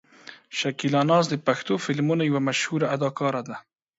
[0.59, 3.55] شکیلا ناز د پښتو فلمونو یوه مشهوره اداکاره ده.